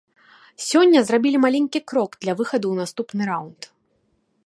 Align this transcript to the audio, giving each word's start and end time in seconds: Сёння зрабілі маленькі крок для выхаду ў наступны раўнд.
Сёння 0.69 1.03
зрабілі 1.09 1.37
маленькі 1.45 1.79
крок 1.91 2.11
для 2.25 2.33
выхаду 2.41 2.63
ў 2.69 2.75
наступны 2.87 3.23
раўнд. 3.33 3.61